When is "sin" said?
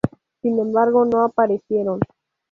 0.41-0.57